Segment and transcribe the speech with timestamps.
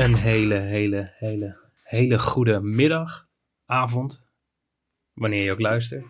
[0.00, 3.28] Een hele, hele, hele, hele goede middag,
[3.66, 4.24] avond,
[5.12, 6.06] wanneer je ook luistert.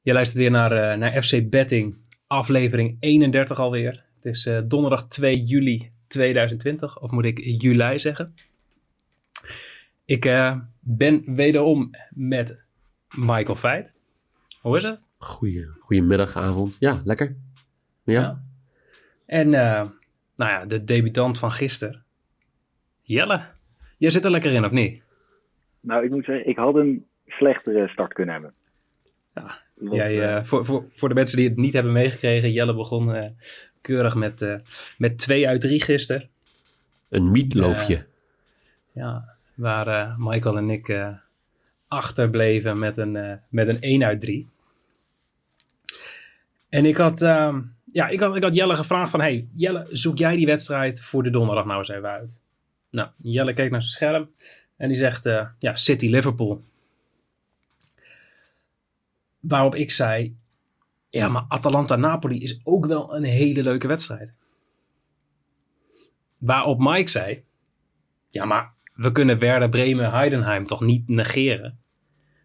[0.00, 1.96] Je luistert weer naar, eh, naar FC Betting,
[2.26, 4.04] aflevering 31 alweer.
[4.14, 8.34] Het is eh, donderdag 2 juli 2020, of moet ik juli zeggen.
[10.04, 12.58] Ik eh, ben wederom met
[13.08, 13.94] Michael Feit.
[14.60, 15.00] Hoe is het?
[15.18, 16.76] Goeie, goedemiddag, avond.
[16.78, 17.36] Ja, lekker.
[18.04, 18.20] Ja.
[18.20, 18.44] Ja.
[19.26, 19.50] En
[20.36, 22.05] nou ja, de debutant van gisteren.
[23.06, 23.42] Jelle,
[23.98, 25.02] jij zit er lekker in, of niet?
[25.80, 28.54] Nou, ik moet zeggen, ik had een slechtere start kunnen hebben.
[29.34, 32.52] Ja, Want, Jij, eh, eh, voor, voor, voor de mensen die het niet hebben meegekregen,
[32.52, 33.30] Jelle begon eh,
[33.80, 34.54] keurig met, eh,
[34.98, 36.28] met 2 uit 3 gisteren.
[37.08, 38.06] Een mietloofje.
[38.92, 41.08] Ja, waar eh, Michael en ik eh,
[41.88, 44.48] achterbleven met een, eh, met een 1 uit 3.
[46.68, 47.60] En ik had, ehm,
[47.92, 51.22] ja, ik, had, ik had Jelle gevraagd van, hey Jelle, zoek jij die wedstrijd voor
[51.22, 52.38] de donderdag nou eens even uit?
[52.96, 54.30] Nou, Jelle keek naar zijn scherm
[54.76, 56.62] en die zegt, eh, ja, City-Liverpool.
[59.40, 60.36] Waarop ik zei,
[61.10, 64.32] ja, maar Atalanta-Napoli is ook wel een hele leuke wedstrijd.
[66.38, 67.44] Waarop Mike zei,
[68.28, 71.78] ja, maar we kunnen Werder Bremen Heidenheim toch niet negeren.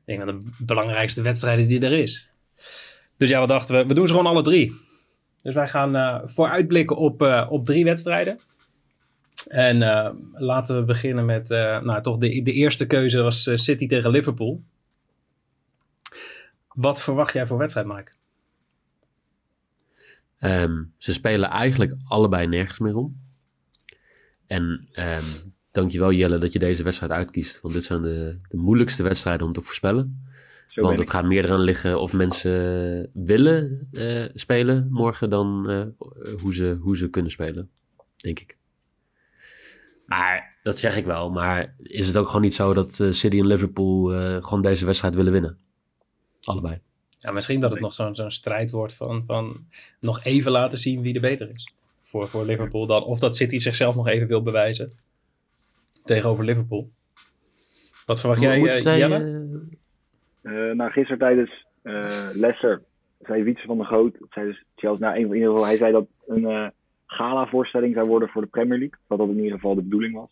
[0.06, 2.30] Ik denk de belangrijkste wedstrijden die er is.
[3.18, 3.86] Dus ja, wat dachten we?
[3.86, 4.74] We doen ze gewoon alle drie.
[5.42, 8.40] Dus wij gaan eh, vooruitblikken op, eh, op drie wedstrijden.
[9.48, 13.58] En eh, laten we beginnen met, eh, nou toch de, de eerste keuze was eh,
[13.58, 14.64] City tegen Liverpool.
[16.68, 18.12] Wat verwacht jij voor wedstrijd, Mike?
[20.38, 23.20] Ehm, ze spelen eigenlijk allebei nergens meer om.
[24.48, 25.24] En ehm
[25.72, 27.62] dankjewel Jelle dat je deze wedstrijd uitkiest.
[27.62, 30.26] Want dit zijn de, de moeilijkste wedstrijden om te voorspellen.
[30.68, 35.86] zo want het gaat meer eraan liggen of mensen willen eh, spelen morgen dan eh,
[36.42, 37.70] hoe, ze, hoe ze kunnen spelen.
[38.18, 38.58] Denk ik.
[40.18, 41.30] Maar dat zeg ik wel.
[41.30, 44.86] Maar is het ook gewoon niet zo dat eh, City en Liverpool eh, gewoon deze
[44.86, 45.58] wedstrijd willen winnen?
[46.44, 46.80] Allebei.
[47.18, 49.66] Ja, misschien dat het nog zo'n zo'n strijd wordt van, van
[50.00, 51.74] nog even laten zien wie er beter is.
[52.02, 53.04] Voor, voor Liverpool dan.
[53.04, 54.92] Of dat City zichzelf nog even wil bewijzen.
[56.04, 56.90] Tegenover Liverpool.
[58.06, 59.20] Wat verwacht jij, eh, zij, Jelle?
[60.74, 62.82] nou, gisteren tijdens eh Leicester
[63.20, 65.92] zei Wietse van der Goot, dat zei dus Chelsea, nou, in ieder geval, hij zei
[65.92, 66.68] dat een eh
[67.12, 69.00] gala-voorstelling zou worden voor de Premier League.
[69.08, 70.30] Dat dat in ieder geval de bedoeling was.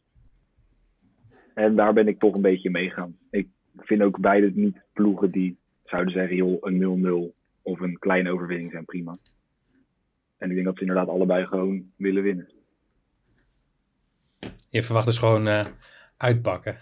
[1.53, 3.17] En daar ben ik toch een beetje meegaan.
[3.31, 3.47] Ik
[3.77, 8.71] vind ook beide niet ploegen die zouden zeggen, joh, een 0-0 of een kleine overwinning
[8.71, 9.15] zijn prima.
[10.37, 12.49] En ik denk dat ze inderdaad allebei gewoon willen winnen.
[14.69, 15.65] Je verwacht dus gewoon eh,
[16.17, 16.77] uitpakken.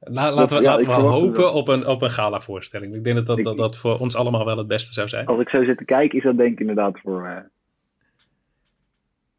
[0.00, 2.94] La- laten we, ja, laten we hopen op een, op een gala-voorstelling.
[2.94, 5.26] Ik denk dat dat dat voor ons allemaal wel het beste zou zijn.
[5.26, 7.26] Als ik zo zit te kijken, is dat denk ik inderdaad voor...
[7.26, 7.36] eh,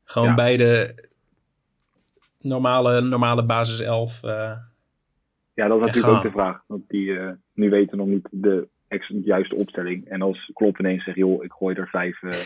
[0.10, 0.36] Gewoon Ja.
[0.36, 1.08] bij de
[2.40, 4.24] normale, normale basis 11.
[4.24, 4.52] eh,
[5.54, 6.16] Ja, dat is natuurlijk gaan.
[6.16, 6.62] ook de vraag.
[6.68, 8.68] Want die, eh, nu weten we nog niet de,
[9.24, 10.08] juiste opstelling.
[10.08, 12.24] En als Klopp ineens zegt, joh, ik gooi er vijf...
[12.24, 12.38] eh,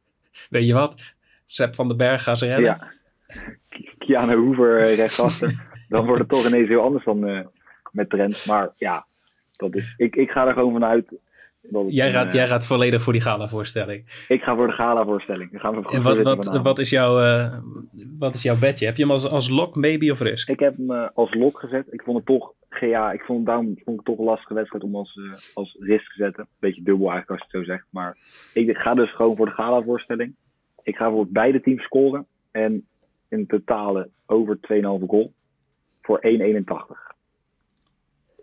[0.50, 1.14] weet je wat?
[1.44, 2.64] Sepp van den Berg gaat ze redden.
[2.64, 2.92] ja,
[3.68, 5.66] Ki- Keanu Hoover eh, rechtsachter.
[5.88, 7.50] dan wordt het toch ineens heel anders dan
[7.90, 8.46] met Trent.
[8.46, 9.06] Maar ja,
[9.56, 11.12] dat is, ik, ik ga er gewoon vanuit.
[11.88, 14.24] Jij, gaat, eh, jij gaat volledig voor die gala-voorstelling.
[14.28, 15.50] Ik ga voor de gala-voorstelling.
[15.50, 17.58] Dan gaan we En wat, wat, is jouw, eh,
[18.18, 18.86] wat is jouw bedje?
[18.86, 20.48] Heb je hem als, als lock, maybe of risk?
[20.48, 21.86] Ik heb hem eh, als lok gezet.
[21.90, 24.84] Ik vond het toch, ja, ik vond, daarom vond ik het toch een lastige wedstrijd
[24.84, 25.20] om als,
[25.54, 26.46] als risk te zetten.
[26.58, 27.86] Beetje dubbel eigenlijk als je het zo zegt.
[27.90, 28.16] Maar
[28.52, 30.34] ik ga dus gewoon voor de gala-voorstelling.
[30.82, 32.26] Ik ga voor beide teams scoren.
[32.50, 32.86] En
[33.28, 35.32] in totale over 2,5 goal.
[36.02, 37.08] Voor 1,81.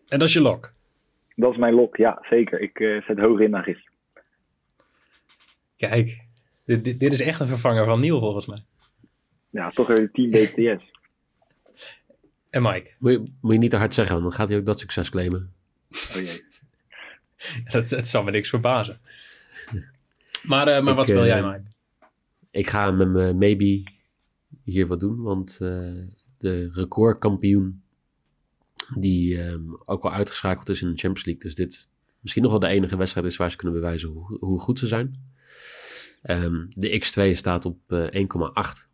[0.07, 0.73] En dat is je lock.
[1.35, 2.61] Dat is mijn lok, ja zeker.
[2.61, 3.93] Ik eh, zet hoger in dan gisteren.
[5.77, 6.25] Kijk,
[6.65, 8.63] dit, dit, dit is echt een vervanger van Niel volgens mij.
[9.49, 10.93] Ja, toch weer 10 BTS.
[12.49, 14.79] En Mike, moet, je, moet je niet te hard zeggen, dan gaat hij ook dat
[14.79, 15.53] succes claimen.
[15.91, 16.43] Oh jee.
[17.71, 18.99] dat, dat zal me niks verbazen.
[20.43, 21.63] Maar, eh, maar Ik, wat speel eh, jij, Mike?
[22.51, 23.83] Ik ga met mijn maybe
[24.63, 25.93] hier wat doen, want eh,
[26.37, 27.83] de recordkampioen
[28.93, 31.89] die ehm, ook wel uitgeschakeld is in de Champions League, dus dit
[32.19, 34.87] misschien nog wel de enige wedstrijd is waar ze kunnen bewijzen hoe, hoe goed ze
[34.87, 35.33] zijn.
[36.21, 38.87] Ehm, de X2 staat op eh, 1,8,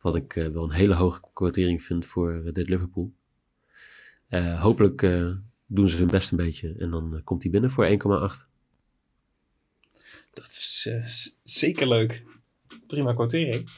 [0.00, 3.12] wat ik eh, wel een hele hoge quotering vind voor eh, dit Liverpool.
[4.28, 5.30] Eh, hopelijk eh,
[5.66, 8.48] doen ze hun best een beetje en dan eh, komt hij binnen voor 1,8.
[10.32, 11.04] Dat is eh,
[11.42, 12.22] zeker leuk.
[12.86, 13.70] Prima quotering.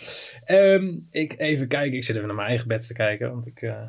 [0.44, 1.97] Ehm, ik even kijken.
[1.97, 3.31] Ik zit even naar mijn eigen bets te kijken.
[3.31, 3.88] Want ik eh,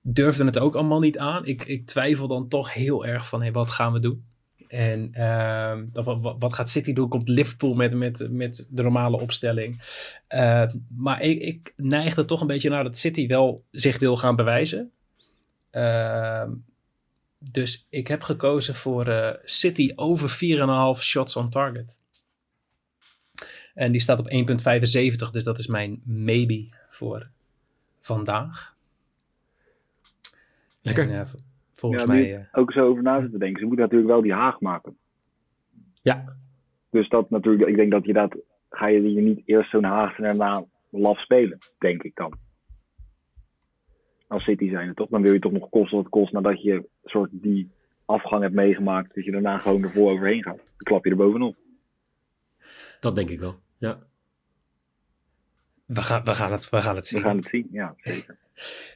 [0.00, 1.46] durfde het ook allemaal niet aan.
[1.46, 4.24] Ik, ik twijfel dan toch heel erg van, hey, wat gaan we doen?
[4.68, 7.08] En ehm, wat, wat- gaat City doen?
[7.08, 9.82] Komt Liverpool met, met, met de normale opstelling?
[10.26, 14.36] Eh, maar ik, ik neigde toch een beetje naar dat City wel zich wil gaan
[14.36, 14.90] bewijzen.
[15.70, 16.50] Ehm,
[17.38, 20.30] dus ik heb gekozen voor eh, City over
[20.96, 21.98] 4,5 shots on target.
[23.74, 27.28] En die staat op 1,75, dus dat is mijn maybe voor
[28.00, 28.74] vandaag.
[30.82, 31.10] Lekker.
[31.10, 31.26] En, eh,
[31.72, 32.36] volgens Ja, mij...
[32.36, 33.60] eh, ook zo over na zitten denken.
[33.60, 34.96] Ze moeten natuurlijk wel die haag maken.
[36.02, 36.36] Ja,
[36.90, 38.36] Dus dat natuurlijk, ik denk dat je dat,
[38.70, 42.32] ga je hier niet eerst zo'n haag en daarna laf spelen, denk ik dan.
[44.26, 45.08] Als City zijn het toch?
[45.08, 47.70] Dan wil je toch nog kosten wat het kost nadat je soort die
[48.04, 49.14] afgang hebt meegemaakt.
[49.14, 50.56] Dat je daarna gewoon ervoor overheen gaat.
[50.56, 51.56] Dan klap je er bovenop.
[53.00, 53.54] dat denk ik wel.
[53.78, 53.98] Ja.
[55.94, 57.22] We, gaan, we, gaan het, we gaan het We zien.
[57.24, 58.36] gaan het zien, ja, zeker.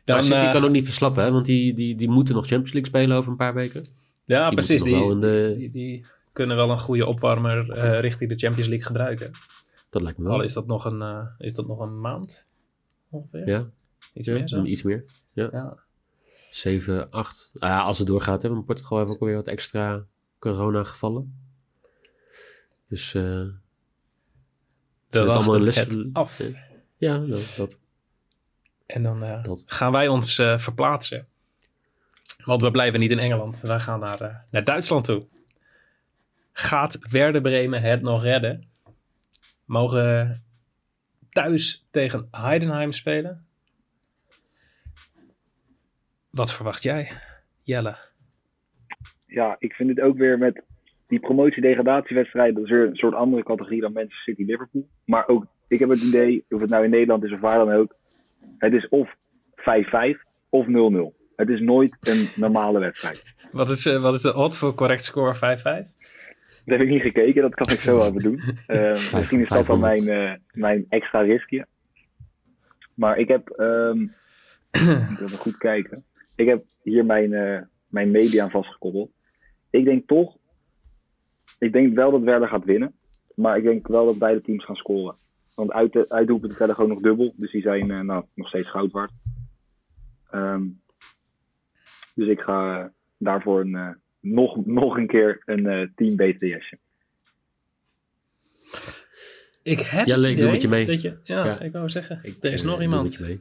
[0.04, 1.30] Dan, maar City eh, kan ook niet verslappen, hè?
[1.30, 3.86] want die, die, die moeten nog Champions League spelen over een paar weken.
[4.24, 4.82] ja, die precies.
[4.82, 9.30] Die, de- die, die kunnen wel een goede opwarmer eh, richting de Champions League gebruiken.
[9.90, 10.44] Dat lijkt me Al wel.
[10.44, 12.46] is dat nog een, eh, is dat nog een maand?
[13.10, 13.48] Ongeveer?
[13.48, 13.70] Ja,
[14.14, 14.62] Iets ja, meer zo?
[14.62, 15.04] iets meer.
[15.32, 15.78] Ja.
[16.50, 17.52] 7, 8.
[17.58, 20.04] Ah, ja, als het doorgaat, hebben we in Portugal hebben we ook alweer wat extra
[20.38, 21.34] corona-gevallen.
[22.88, 26.38] Dus eh, We het allemaal les- af.
[26.38, 26.44] ja,
[27.10, 27.78] nou, dat.
[28.86, 29.64] En dan eh, Dat.
[29.66, 31.26] gaan wij ons eh, verplaatsen.
[32.44, 33.60] Want we blijven niet in Engeland.
[33.60, 35.26] Wij gaan naar, eh, naar Duitsland toe.
[36.52, 38.60] Gaat Werder Bremen het nog redden?
[39.64, 40.42] Mogen
[41.30, 43.46] thuis tegen Heidenheim spelen?
[46.30, 47.10] Wat verwacht jij,
[47.62, 47.96] Jelle?
[49.26, 50.62] Ja, ik vind het ook weer met
[51.06, 52.54] die promotie-degradatiewedstrijd.
[52.54, 54.88] Dat is weer een soort andere categorie dan Manchester City-Liverpool.
[55.04, 57.72] Maar ook, ik heb het idee, of het nou in Nederland is of waar dan
[57.72, 57.94] ook.
[58.58, 59.14] Het is of
[59.56, 59.62] 5-5
[60.48, 60.70] of 0-0.
[61.36, 63.34] Het is nooit een normale wedstrijd.
[63.50, 65.86] Wat is, eh, wat is de odd voor correct score 5-5?
[66.64, 68.40] Dat heb ik niet gekeken, dat kan ik zo even doen.
[68.66, 70.38] Eh, misschien is dat dan mijn, 500.
[70.38, 71.66] eh, mijn extra riskje.
[72.94, 74.02] Maar ik heb, ehm
[75.12, 76.04] ik even goed kijken.
[76.36, 79.10] Ik heb hier mijn, eh, mijn media aan vastgekoppeld.
[79.70, 80.36] Ik denk toch,
[81.58, 82.94] ik denk wel dat Werder gaat winnen.
[83.34, 85.16] Maar ik denk wel dat beide teams gaan scoren.
[85.54, 87.34] Want uit de uitdoelpunten tellen gewoon nog dubbel.
[87.36, 89.12] Dus die zijn eh, nou, nog steeds goud waard.
[90.30, 90.62] Ehm,
[92.14, 92.86] dus ik ga eh,
[93.18, 93.88] daarvoor een, eh,
[94.20, 96.78] nog, nog een keer een eh, team BTS'je.
[99.62, 100.86] Ik heb het ik doe met je mee.
[100.86, 101.60] Dat je, ja, Ja.
[101.60, 102.18] ik wou zeggen.
[102.22, 103.02] Ik, er is nog doe iemand.
[103.02, 103.40] met je mee.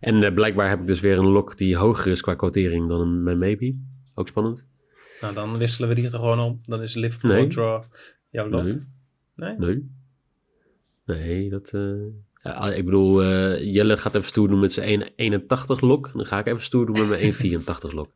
[0.00, 3.22] En blijkbaar heb ik dus weer een lok die hoger is qua quotering dan een
[3.22, 3.76] mijn maybe.
[4.14, 4.66] Ook spannend.
[5.20, 6.60] Nou, dan wisselen we die er gewoon om.
[6.62, 7.46] Dan is Liverpool Nee.
[7.46, 7.82] draw
[8.30, 8.62] jouw lock.
[8.64, 8.82] Nee,
[9.34, 9.56] Nee?
[9.58, 9.90] nee.
[11.06, 11.70] Nee, dat...
[11.74, 11.92] eh,
[12.42, 16.10] ja, ik bedoel, eh, Jelle gaat even stoer doen met zijn 1,81 lok.
[16.14, 18.10] Dan ga ik even stoer doen met mijn 1,84 lok.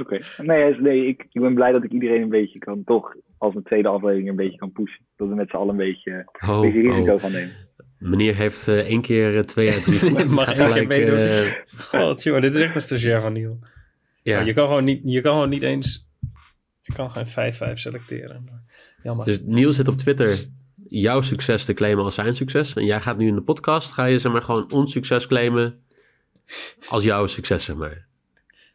[0.00, 0.20] Oké.
[0.42, 3.62] Nee, nee ik, ik ben blij dat ik iedereen een beetje kan, toch als een
[3.62, 5.04] tweede aflevering een beetje kan pushen.
[5.16, 7.20] Dat we met z'n allen een beetje, een Oh, beetje risico oh.
[7.20, 7.54] gaan nemen.
[7.98, 10.26] Meneer heeft eh, één keer eh, twee uit drie goed.
[10.28, 11.16] Mag keer gelijk, meedoen.
[11.18, 13.58] eh, God, joh, dit is echt een stagiair van Niel.
[14.22, 14.40] ja.
[14.40, 16.06] Je, kan gewoon niet, je kan gewoon niet eens...
[16.82, 18.44] Je kan geen 5-5 selecteren.
[18.50, 18.62] Maar
[19.02, 19.24] jammer.
[19.24, 20.46] Dus Niels zit op Twitter
[21.00, 22.74] jouw succes te claimen als zijn succes.
[22.74, 25.82] En jij gaat nu in de podcast, ga je zeg maar gewoon ons succes claimen
[26.88, 28.04] als jouw succes, zeg maar.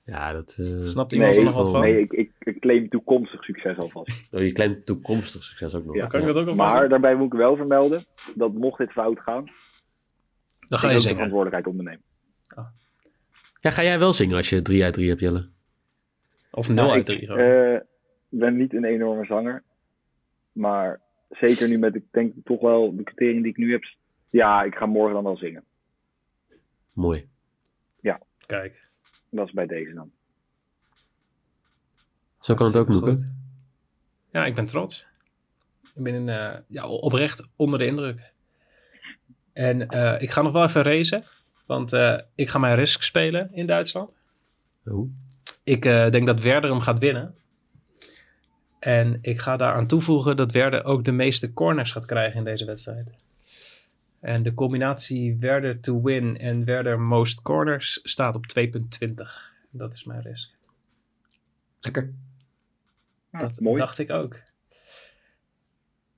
[0.06, 0.56] Ja, dat...
[0.60, 1.80] eh, Snapt iemand er Nee, nog wat van?
[1.82, 4.24] nee ik, ik, ik claim toekomstig succes alvast.
[4.32, 5.96] oh, je claimt toekomstig succes ook nog.
[5.96, 6.08] Ja.
[6.08, 9.46] Kan ik dat ook Maar daarbij moet ik wel vermelden dat mocht dit fout gaan,
[9.46, 9.54] Dan
[10.70, 11.16] ik ga je zingen.
[11.16, 12.04] verantwoordelijkheid ondernemen.
[13.60, 15.48] Ja, ga jij wel zingen als je 3 uit 3 hebt, Jelle?
[16.51, 17.80] Of 0 Nou, uit ik 3 eh,
[18.30, 19.63] ben niet een enorme zanger,
[20.51, 21.00] maar
[21.32, 23.84] zeker nu met, ik denk toch wel de criteria die ik nu heb.
[24.30, 25.64] Ja, ik ga morgen dan wel zingen.
[26.94, 27.30] Mooi.
[28.52, 28.88] Kijk.
[29.30, 30.12] Dat is bij deze dan.
[32.40, 33.28] Zo kan het ook, goed.
[34.32, 35.08] Ja, ik ben trots.
[35.96, 38.34] Ik ben eh, ja, oprecht onder de indruk.
[39.54, 41.24] En eh, ik ga nog wel even racen.
[41.66, 44.16] Want eh, ik ga mijn risk spelen in Duitsland.
[44.86, 45.10] Oh.
[45.64, 47.36] Ik eh, denk dat Werder hem gaat winnen.
[48.82, 52.66] En ik ga daaraan toevoegen dat Werder ook de meeste corners gaat krijgen in deze
[52.66, 53.12] wedstrijd.
[54.20, 58.72] En de combinatie Werder to win en Werder most corners staat op 2,20.
[59.70, 60.52] Dat is mijn risk.
[61.80, 62.14] Lekker.
[63.32, 63.80] Ja, Dat mooi.
[63.80, 64.40] dacht ik ook.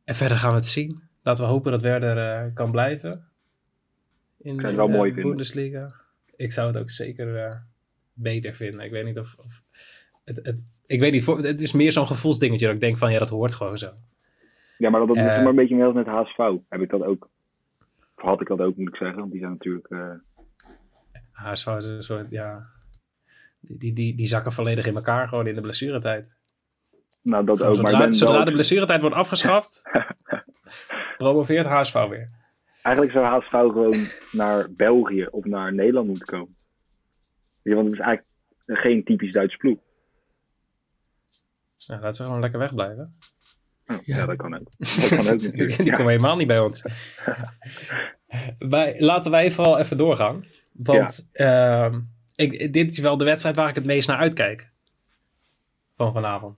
[0.03, 1.03] En verder gaan we het zien.
[1.21, 3.27] Laten we hopen dat Werder eh, kan blijven.
[4.37, 5.29] In wel de mooi vinden.
[5.29, 5.95] Bundesliga.
[6.35, 7.55] Ik zou het ook zeker eh,
[8.13, 8.85] beter vinden.
[8.85, 9.35] Ik weet niet of...
[9.37, 9.61] of
[10.23, 13.19] het, het, ik weet niet, het is meer zo'n gevoelsdingetje dat ik denk van ja,
[13.19, 13.89] dat hoort gewoon zo.
[14.77, 15.37] Ja, maar dat, dat is Eh.
[15.37, 16.37] maar een beetje net met HSV.
[16.69, 17.29] Heb ik dat ook.
[18.17, 19.19] Of had ik dat ook, moet ik zeggen.
[19.19, 19.87] Want die zijn natuurlijk...
[19.89, 20.09] eh,
[21.31, 22.71] HSV is een soort, ja...
[23.59, 26.35] Die, die, die, die zakken volledig in elkaar gewoon in de blessuretijd.
[27.21, 27.67] Nou, dat ook.
[27.81, 29.81] Maar Zodra, ben zodra wel- de blessuretijd wordt afgeschaft,
[31.17, 32.29] promoveert HSV weer.
[32.81, 36.55] Eigenlijk zou HSV gewoon naar België of naar Nederland moeten komen.
[37.61, 38.27] Ja, want het is eigenlijk
[38.67, 39.79] geen typisch Duits ploeg.
[41.87, 43.15] Ja, laten ze gewoon lekker wegblijven.
[43.85, 44.25] Ja, Ja.
[44.25, 44.67] dat kan ook.
[44.77, 45.77] Dat kan ook Die, natuurlijk.
[45.77, 45.91] die Ja.
[45.95, 46.83] komen helemaal niet bij ons.
[48.97, 50.43] laten wij vooral even doorgaan.
[50.71, 51.99] Want ehm,
[52.35, 54.71] ik, dit is wel de wedstrijd waar ik het meest naar uitkijk.
[55.95, 56.57] Van vanavond.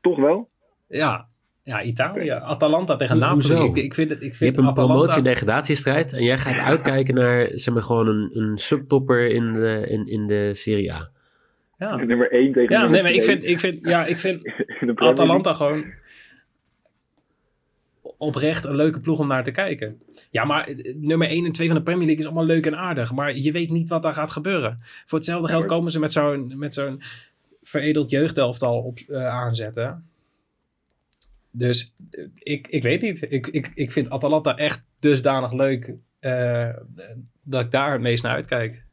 [0.00, 0.50] Toch wel?
[0.88, 1.26] Ja,
[1.62, 2.30] ja Italië.
[2.30, 3.64] Atalanta tegen Napoli.
[3.64, 6.38] Ik, ik vind het, ik Je vind hebt een Atalanta- promotie- en degradatiestrijd en jij
[6.38, 10.92] gaat uitkijken naar zeg maar, gewoon een, een subtopper in de, in, in de Serie
[10.92, 11.10] A.
[11.84, 14.52] Ja, Nummer 1 tegen ja nummer nee, maar ik vind, ik vind, ja, ik vind.
[14.94, 15.84] Atalanta gewoon
[18.16, 20.02] oprecht een leuke ploeg om naar te kijken.
[20.30, 22.76] Ja, maar eh, nummer 1 en 2 van de Premier League is allemaal leuk en
[22.76, 23.12] aardig.
[23.12, 24.78] Maar je weet niet wat daar gaat gebeuren.
[25.06, 27.00] Voor hetzelfde geld komen ze met zo'n, met zo'n
[27.62, 30.08] veredeld jeugdelftal op, eh, aanzetten.
[31.50, 33.26] Dus eh, ik, ik weet niet.
[33.32, 35.94] Ik, ik, ik vind Atalanta echt dusdanig leuk
[37.42, 38.84] dat ik daar het meest naar uitkijk.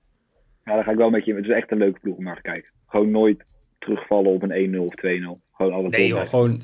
[0.65, 1.33] Ja, daar ga ik wel met je.
[1.33, 2.69] Het is echt een leuke ploeg om naar te kijken.
[2.91, 3.43] Gewoon nooit
[3.79, 5.41] terugvallen op een 1-0 of 2-0.
[5.51, 6.63] Gewoon altijd Nee joh, gewoon 6-7-0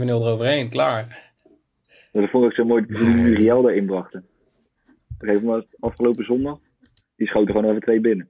[0.00, 0.68] eroverheen.
[0.68, 1.32] Klaar.
[2.12, 4.26] Dat vond ik zo mooi toen die Muriel erin brachten.
[4.88, 6.58] Op een gegeven moment, afgelopen zondag,
[7.16, 8.28] die schoten gewoon even twee binnen.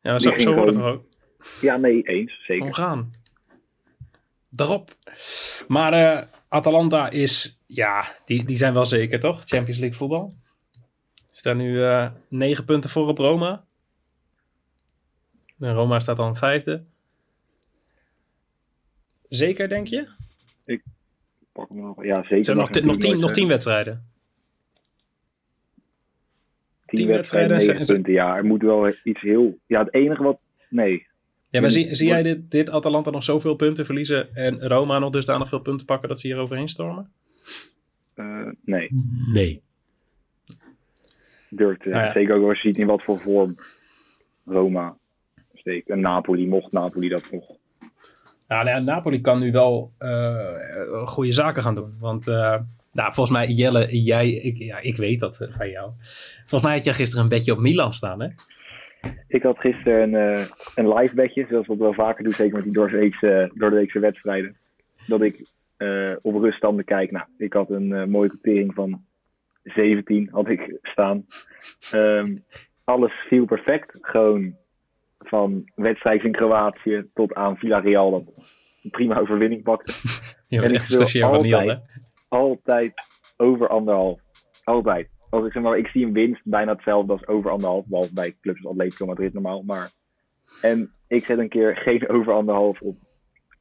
[0.00, 1.04] Ja, maar Die zo, zo wordt het ook?
[1.60, 2.44] Ja, nee, eens.
[2.46, 2.64] Zeker.
[2.64, 3.10] omgaan.
[4.50, 4.90] Daarop.
[5.68, 9.42] Maar eh, Atalanta is, ja, die, die zijn wel zeker toch?
[9.44, 10.32] Champions League voetbal.
[11.30, 13.64] Staan nu eh negen punten voor op Roma.
[15.60, 16.84] En Roma staat dan vijfde.
[19.28, 20.08] Zeker, denk je?
[21.52, 22.04] Pak hem nog.
[22.04, 22.44] Ja, Er zeker.
[22.44, 24.06] zijn nog, nog, tien, nog tien wedstrijden.
[26.86, 28.12] Tien tien wedstrijden, wedstrijden, punten.
[28.12, 29.58] Ja, er moet wel iets heel...
[29.66, 30.38] Ja, het enige wat...
[30.68, 31.06] Nee.
[31.50, 35.10] Ja, maar zie, zie jij dit, dit Atalanta nog zoveel punten verliezen en Roma nog
[35.10, 37.12] dusdanig veel punten pakken dat ze hier overheen stormen?
[38.14, 38.88] eh, nee.
[39.32, 39.62] Nee.
[41.50, 42.12] Durft te Nou ja.
[42.12, 43.54] Zeker ook als je ziet in wat voor vorm
[44.44, 44.96] Roma
[45.68, 45.88] steekt.
[45.88, 47.48] En Napoli, mocht Napoli dat nog.
[48.48, 51.96] Ja, nou ja, Napoli kan nu wel eh, goede zaken gaan doen.
[52.00, 52.56] Want eh,
[52.92, 55.90] nou, volgens mij, Jelle, jij, ik, ja, ik weet dat eh, van jou.
[56.38, 58.28] Volgens mij had jij gisteren een bedje op Milan staan, hè?
[59.28, 62.64] Ik had gisteren een, een live bedje, zoals we het wel vaker doen, zeker met
[62.64, 64.56] die doordeweekse, doordeweekse wedstrijden.
[65.06, 65.46] Dat ik
[66.22, 67.10] op ruststanden kijk.
[67.10, 69.04] Nou, ik had een mooie quotering van
[69.62, 71.26] 17 had ik staan.
[71.92, 72.36] Ehm,
[72.84, 73.96] alles viel perfect.
[74.00, 74.56] Gewoon
[75.18, 78.22] van wedstrijd in Kroatië tot aan Villarreal dat
[78.82, 79.92] een prima overwinning pakte.
[80.48, 81.80] Je En ik echt een stagiair van altijd-
[82.28, 82.92] Altijd
[83.36, 84.20] over anderhalf.
[84.64, 85.08] Altijd.
[85.30, 87.86] Als ik zeg maar, ik zie een winst bijna hetzelfde als over anderhalf.
[87.86, 89.62] Behalve bij clubs als Atletico Madrid normaal.
[89.62, 89.90] Maar,
[90.60, 92.96] en ik zet een keer geen over anderhalf op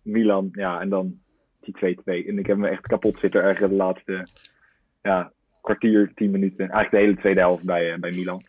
[0.02, 0.50] Milan.
[0.52, 1.20] Ja, en dan
[1.62, 2.28] die 2-2.
[2.28, 4.28] En ik heb me echt kapot zitten ergeren de laatste
[5.02, 6.58] ja, kwartier, 10 minuten.
[6.70, 8.42] Eigenlijk de hele tweede helft bij, eh, bij Milan.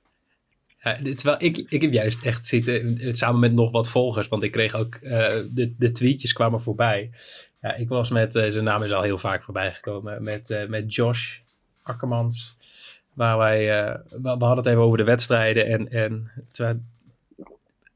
[0.82, 4.42] Ja, terwijl ik, ik heb juist echt zitten, eh, samen met nog wat volgers, want
[4.42, 7.10] ik kreeg ook, eh, de, de tweetjes kwamen voorbij.
[7.62, 10.66] Ja, ik was met, eh, zijn naam is al heel vaak voorbij gekomen, met, eh,
[10.66, 11.38] met Josh
[11.82, 12.56] Akkermans.
[13.12, 16.30] Waar wij, eh, we, we hadden het even over de wedstrijden en, en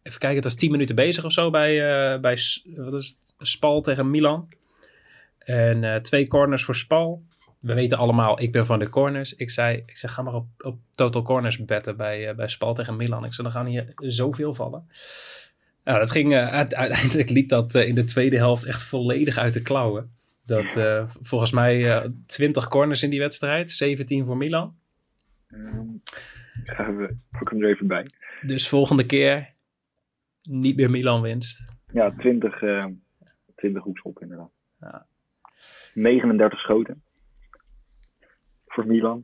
[0.02, 2.38] even kijken, het was 10 minuten bezig of zo bij, eh, bij
[2.76, 4.48] wat is het, Spal tegen Milan.
[5.38, 7.22] En eh, twee corners voor Spal.
[7.62, 9.34] We weten allemaal, ik ben van de corners.
[9.36, 12.74] Ik zei, ik zeg ga maar op, op total corners betten bij, eh, bij Spal
[12.74, 13.24] tegen Milan.
[13.24, 14.88] Ik zei, dan gaan hier zoveel vallen.
[15.84, 19.36] Nou, dat ging, eh, uite- uiteindelijk liep dat eh, in de tweede helft echt volledig
[19.36, 20.10] uit de klauwen.
[20.46, 20.80] Dat
[21.22, 24.76] volgens mij eh 20 corners in die wedstrijd, 17 voor Milan.
[26.64, 28.06] Gaan we, pak hem er even bij.
[28.40, 29.52] Dus volgende keer
[30.42, 31.64] niet meer Milan winst.
[31.92, 32.78] Ja, 20, eh
[33.56, 34.50] 20 hoekschoppen inderdaad.
[34.80, 35.06] Ja.
[35.94, 37.02] 39 schoten.
[38.72, 39.22] Voor Milan.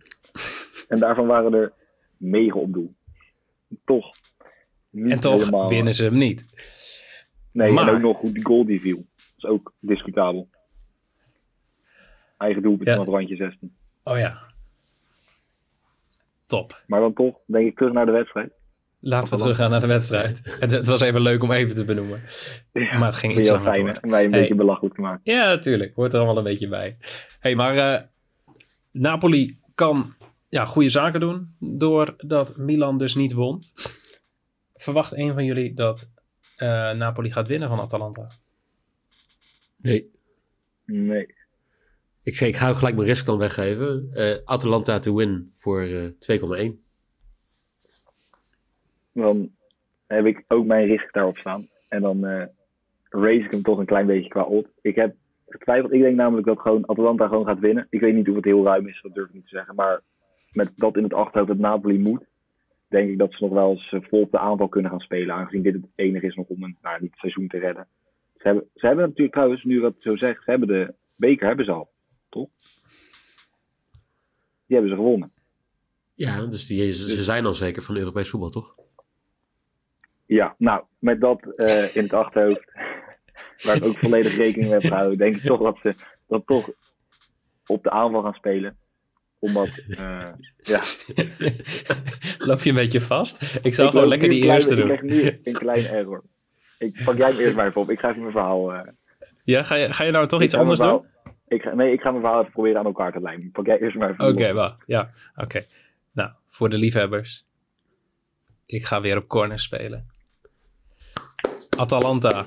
[0.88, 1.72] En daarvan waren er
[2.16, 2.94] 9 op doel.
[3.84, 4.10] Toch.
[4.90, 6.44] Niet En toch helemaal- winnen ze hem niet.
[7.52, 8.96] Nee, Maar- en ook nog goed die goal die viel.
[9.16, 10.48] Dat is ook discutabel.
[12.38, 12.94] Eigen doelpunt Ja.
[12.96, 13.76] van het randje 16.
[14.02, 14.38] Oh ja.
[16.46, 16.82] Top.
[16.86, 18.52] Maar dan toch, denk ik, terug naar de wedstrijd.
[19.00, 20.40] Laten we teruggaan naar de wedstrijd.
[20.60, 22.22] Het, het was even leuk om even te benoemen.
[22.72, 24.02] Ja, Maar het ging iets langer fijn?
[24.02, 24.40] Om mij een Hey.
[24.40, 25.20] beetje belachelijk te maken.
[25.24, 25.94] Ja, natuurlijk.
[25.94, 26.96] Hoort er allemaal een beetje bij.
[27.40, 28.02] hey, maar eh,
[28.98, 30.12] Napoli kan
[30.48, 33.62] ja, goede zaken doen doordat Milan dus niet won.
[34.74, 36.10] Verwacht een van jullie dat
[36.56, 38.30] eh, Napoli gaat winnen van Atalanta?
[39.76, 40.10] Nee.
[40.84, 41.34] Nee.
[42.22, 44.10] Ik, ik ga ook gelijk mijn risk dan weggeven.
[44.12, 46.86] Eh, Atalanta to win voor eh 2,1.
[49.12, 49.50] Dan
[50.06, 51.68] heb ik ook mijn risk daarop staan.
[51.88, 52.46] En dan eh,
[53.08, 54.68] race ik hem toch een klein beetje qua odd.
[54.80, 55.14] Ik heb
[55.48, 57.86] Ik denk namelijk dat gewoon Atalanta gewoon gaat winnen.
[57.90, 59.74] Ik weet niet of het heel ruim is, dat durf ik niet te zeggen.
[59.74, 60.00] Maar
[60.52, 62.24] met dat in het achterhoofd dat Napoli moet,
[62.88, 65.34] denk ik dat ze nog wel eens eh, vol op de aanval kunnen gaan spelen.
[65.34, 67.86] Aangezien dit het enige is nog om een, nou, niet het seizoen te redden.
[68.36, 71.64] Ze hebben, ze hebben natuurlijk trouwens, nu dat zo zegt, ze hebben de beker hebben
[71.64, 71.90] ze al.
[72.28, 72.48] Toch?
[74.66, 75.32] Die hebben ze gewonnen.
[76.14, 78.74] Ja, dus die, ze, ze zijn al zeker van Europees voetbal, toch?
[80.26, 82.72] Ja, nou, met dat eh, in het achterhoofd,
[83.62, 85.94] waar ik ook volledig rekening mee heb gehouden, denk ik toch dat ze
[86.28, 86.70] dat toch
[87.66, 88.76] op de aanval gaan spelen.
[89.38, 90.28] Omdat, eh,
[90.62, 90.82] ja.
[92.48, 93.58] Loop je een beetje vast?
[93.62, 94.90] Ik zal gewoon lekker die eerste doen.
[94.90, 96.22] Ik krijg nu een klein error.
[96.78, 97.90] Ik pak jij hem eerst maar even op.
[97.90, 98.72] Ik ga even mijn verhaal.
[98.72, 98.80] eh,
[99.44, 101.06] Ja, ga je, ga je nou toch ik iets anders doen?
[101.48, 103.50] Ik ga, nee, ik ga mijn verhaal even proberen aan elkaar te lijmen.
[103.50, 104.26] Pak jij eerst maar even.
[104.28, 104.76] Oké, wacht.
[104.86, 105.62] Ja, oké.
[106.12, 107.44] Nou, voor de liefhebbers.
[108.66, 110.06] Ik ga weer op corner spelen.
[111.76, 112.46] Atalanta.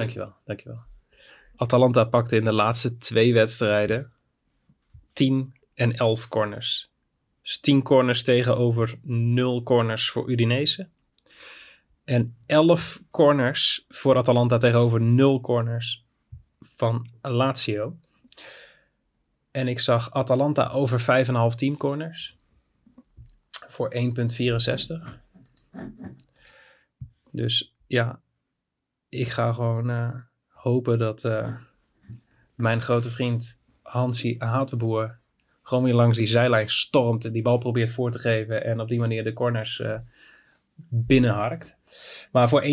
[0.00, 0.82] Dankjewel, dankjewel.
[1.56, 4.12] Atalanta pakte in de laatste twee wedstrijden
[5.12, 6.90] 10 en 11 corners.
[7.42, 10.88] Dus 10 corners tegenover 0 corners voor Udinese.
[12.04, 16.04] En 11 corners voor Atalanta tegenover 0 corners
[16.76, 17.96] van Lazio.
[19.50, 22.38] En ik zag Atalanta over 5,5 teamcorners.
[23.50, 25.18] Voor 1,64.
[27.30, 28.20] Dus ja,
[29.10, 30.14] ik ga gewoon eh,
[30.48, 31.54] hopen dat eh,
[32.54, 35.18] mijn grote vriend Hansi Hatenboer
[35.62, 38.88] gewoon weer langs die zijlijn stormt en die bal probeert voor te geven en op
[38.88, 39.98] die manier de corners eh,
[40.88, 41.76] binnenharkt.
[42.32, 42.68] Maar voor 1,64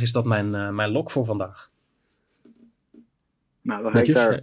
[0.00, 1.70] is dat mijn, eh, mijn lok voor vandaag.
[3.60, 4.40] Nou, dan ga ik daar.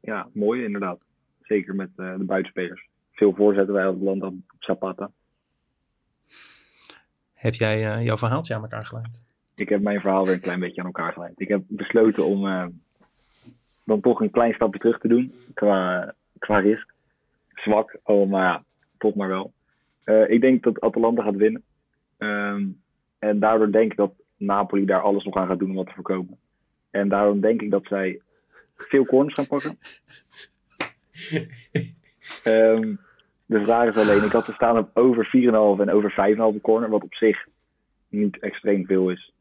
[0.00, 1.00] Ja, mooi inderdaad.
[1.42, 2.88] Zeker met eh, de buitenspelers.
[3.12, 5.10] Veel voorzetten wij op land op Zapata.
[7.32, 9.26] Heb jij eh, jouw verhaaltje aan elkaar gelijmd?
[9.58, 11.40] Ik heb mijn verhaal weer een klein beetje aan elkaar geleid.
[11.40, 12.66] Ik heb besloten om eh,
[13.84, 16.92] dan toch een klein stapje terug te doen qua, qua risk.
[17.54, 18.64] Zwak, oh, maar ja,
[18.98, 19.52] toch maar wel.
[20.04, 21.62] Eh, ik denk dat Atalanta gaat winnen.
[22.18, 22.66] Ehm,
[23.18, 25.94] en daardoor denk ik dat Napoli daar alles nog aan gaat doen om wat te
[25.94, 26.38] voorkomen.
[26.90, 28.20] En daarom denk ik dat zij
[28.76, 29.78] veel corners gaan pakken.
[32.44, 32.94] Ehm,
[33.46, 36.90] de vraag is alleen, ik had te staan op over 4,5 en over 5,5 corner,
[36.90, 37.46] wat op zich
[38.08, 39.32] niet extreem veel is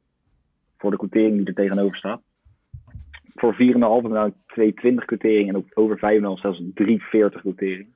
[0.78, 2.22] voor de quotering die er tegenover staat.
[3.36, 7.88] Voor 4,5 heb ik nou 2,20 quotering en op over 5,5 zelfs 3,40 quotering.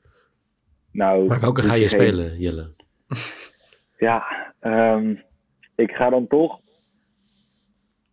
[0.91, 2.71] Nou, Maar welke moet ga je geen- spelen, Jelle?
[3.97, 4.23] Ja,
[4.59, 5.15] ehm,
[5.75, 6.59] ik ga dan toch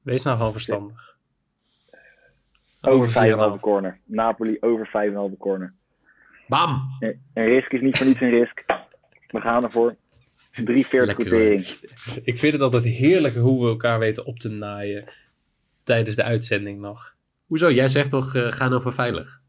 [0.02, 1.16] Wees nou gewoon verstandig.
[2.80, 3.60] over 5,5 4,5.
[3.60, 3.98] corner.
[4.04, 4.86] Napoli over
[5.32, 5.74] 5,5 corner.
[6.46, 6.80] Bam!
[7.00, 8.64] En, en risk is niet voor niets een risk.
[9.28, 9.96] We gaan ervoor.
[10.60, 11.66] 3,40 Lekker, quotering.
[12.22, 15.04] Ik vind het altijd heerlijk hoe we elkaar weten op te naaien
[15.82, 17.14] tijdens de uitzending nog.
[17.46, 17.70] Hoezo?
[17.70, 19.40] Jij zegt toch, eh, ga nou voor veilig?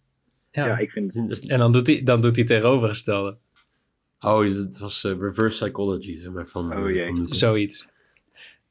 [0.51, 0.65] Ja.
[0.65, 1.47] Ja, ik vind het.
[1.47, 3.37] En dan doet hij, dan doet hij tegenovergestelde.
[4.19, 6.77] Oh, het was eh, reverse psychology, zeg maar, van...
[6.77, 7.05] Oh jee.
[7.07, 7.33] van Luca.
[7.33, 7.87] Zoiets.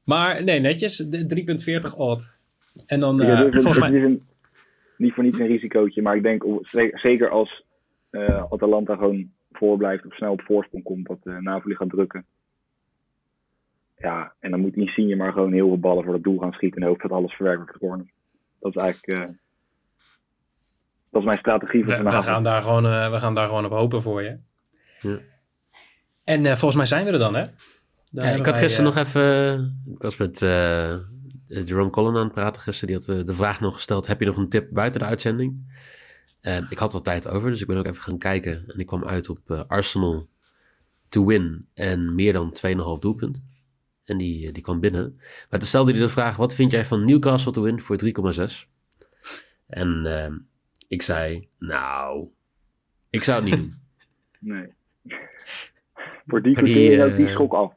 [0.04, 0.96] Maar nee, netjes.
[0.96, 2.36] de 3,40 odd.
[2.86, 3.92] En dan, Ja, eh, volgens mij...
[3.92, 4.26] een,
[4.96, 6.44] niet voor niets een risicootje, maar ik denk
[6.92, 7.64] zeker als
[8.10, 12.24] eh, Atalanta gewoon voorblijft of snel op voorsprong komt, dat eh, Napoli gaat drukken.
[13.96, 16.82] Ja, en dan moet Insigne maar gewoon heel veel ballen voor het doel gaan schieten
[16.82, 18.10] en hoop dat alles verwerkt wordt geworden.
[18.60, 19.34] Dat is eigenlijk eh,
[21.10, 22.24] dat is mijn strategie voor We, we, vanavond.
[22.24, 24.38] gaan daar gewoon, eh, we gaan daar gewoon op hopen voor je.
[25.00, 25.18] Ja.
[26.24, 27.44] En eh, volgens mij zijn we er dan, hè?
[28.10, 29.82] Dan Ja, ik had wij, gisteren nog even...
[29.94, 30.94] Ik was met eh,
[31.46, 33.00] Jerome Collin aan het praten gisteren.
[33.00, 35.72] Die had de vraag nog gesteld, heb je nog een tip buiten de uitzending?
[36.48, 38.64] En ik had wat tijd over, dus ik ben ook even gaan kijken.
[38.68, 40.28] En ik kwam uit op eh, Arsenal
[41.08, 43.42] to win en meer dan 2,5 doelpunt.
[44.04, 45.16] En die, eh, die kwam binnen.
[45.50, 48.68] Maar toen stelde hij de vraag, wat vind jij van Newcastle to win voor 3,6?
[49.66, 50.34] En eh,
[50.88, 52.28] ik zei, nou,
[53.10, 53.76] ik zou het niet doen.
[54.40, 54.72] Nee.
[56.26, 57.74] voor die die, quotering ook eh, die schok af.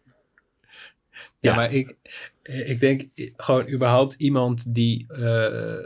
[1.41, 1.55] Ja, Ja.
[1.55, 1.95] maar ik,
[2.43, 3.03] ik denk
[3.37, 5.77] gewoon überhaupt iemand die eh,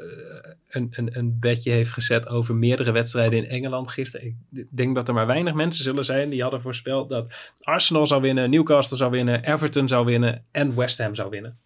[0.67, 4.27] een, een, een bedje heeft gezet over meerdere wedstrijden in Engeland gisteren.
[4.53, 8.21] Ik denk dat er maar weinig mensen zullen zijn die hadden voorspeld dat Arsenal zou
[8.21, 11.57] winnen, Newcastle zou winnen, Everton zou winnen en West Ham zou winnen.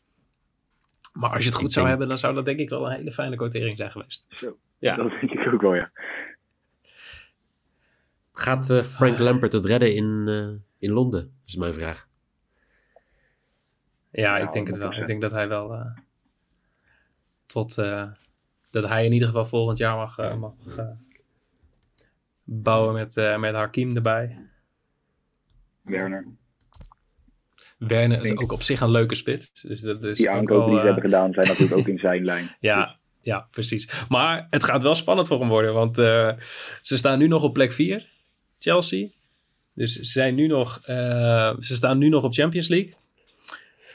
[1.14, 2.86] Maar als je het goed Ik zou denk- hebben, dan zou dat denk ik wel
[2.90, 4.26] een hele fijne quotering zijn geweest.
[4.30, 4.58] Zo.
[4.80, 4.96] Ja.
[4.96, 5.92] Dat denk ik ook wel, ja.
[8.34, 10.48] Gaat eh, Frank Lampert het redden in, eh,
[10.80, 11.32] in Londen?
[11.46, 12.08] is mijn vraag.
[14.12, 14.94] Ja, ik denk het wel.
[14.94, 14.96] 100%.
[14.98, 15.86] Ik denk dat hij wel eh,
[17.46, 18.08] tot eh,
[18.72, 20.86] dat hij in ieder geval volgend jaar mag, eh, mag eh,
[22.44, 24.38] bouwen met, eh, met Hakim erbij.
[25.82, 26.26] Werner.
[27.78, 29.62] Werner is ook op zich een leuke spits.
[29.62, 32.56] Dus dat is Die aankopen die ze hebben gedaan zijn natuurlijk ook in zijn lijn.
[32.60, 34.06] Ja, ja, precies.
[34.10, 36.32] Maar het gaat wel spannend voor hem worden, want eh,
[36.82, 38.10] ze staan nu nog op plek 4,
[38.60, 39.08] Chelsea.
[39.74, 42.94] Dus ze, zijn nu nog, eh, ze staan nu nog op Champions League.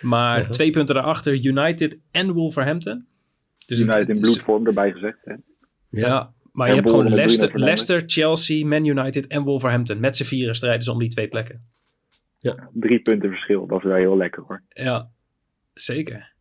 [0.05, 0.49] Maar Ja.
[0.49, 3.07] twee punten daarachter, United en Wolverhampton.
[3.67, 5.19] Dus United het in bloedvorm erbij gezegd.
[5.25, 5.35] Hè?
[5.91, 7.59] Ja, maar En je hebt gewoon Leicester.
[7.59, 10.01] Leicester, Chelsea, Man United en Wolverhampton.
[10.01, 11.65] Met z'n vieren strijden ze om die twee plekken.
[12.73, 14.63] Drie punten verschil, dat is wel heel lekker hoor.
[14.69, 15.11] Ja,
[15.75, 16.33] zeker.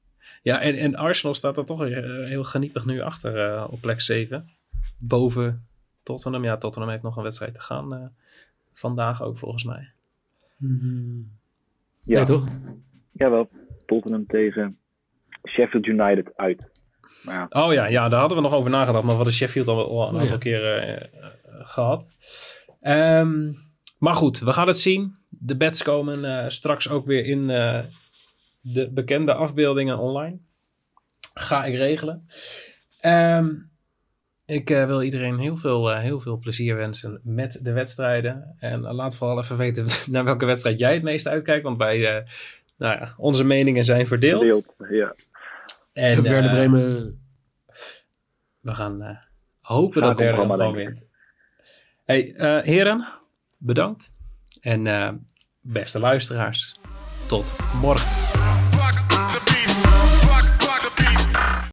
[0.41, 3.82] Ja, en, en Arsenal staat er toch weer, eh, heel geniepig nu achter eh, op
[3.82, 4.49] plek 7.
[4.99, 5.65] Boven
[6.04, 6.43] Tottenham.
[6.43, 7.93] Ja, Tottenham heeft nog een wedstrijd te gaan.
[7.93, 8.06] eh,
[8.73, 9.91] vandaag ook volgens mij.
[10.58, 12.47] Ja, Nee, toch?
[13.13, 13.49] Jawel,
[13.86, 14.78] Tottenham tegen
[15.49, 16.71] Sheffield United uit.
[17.23, 19.02] Maar ja, Oh ja, ja, daar hadden we nog over nagedacht.
[19.04, 20.38] Maar we hadden Sheffield al, al een Oh, aantal ja.
[20.38, 22.08] keren eh, eh, gehad.
[22.82, 23.54] Ehm,
[23.97, 25.15] maar goed, we gaan het zien.
[25.30, 27.80] De bets komen eh, straks ook weer in eh,
[28.62, 30.38] de bekende afbeeldingen online.
[31.34, 32.28] Ga ik regelen.
[33.02, 33.49] Ehm,
[34.45, 38.56] ik eh, wil iedereen heel veel, eh, heel veel plezier wensen met de wedstrijden.
[38.60, 41.63] En laat vooral even weten naar welke wedstrijd jij het meest uitkijkt.
[41.63, 42.26] Want bij eh,
[42.84, 44.39] nou ja, onze meningen zijn verdeeld.
[44.39, 44.76] verdeeld.
[44.89, 45.15] Ja.
[45.93, 47.19] En, Werder eh, Bremen.
[48.60, 49.17] we gaan eh,
[49.62, 51.08] hopen Gaat dat Werder denk wint.
[52.06, 53.08] Hey, eh, heren,
[53.58, 54.12] bedankt.
[54.62, 55.10] En eh,
[55.62, 56.80] beste luisteraars,
[57.28, 58.33] tot morgen.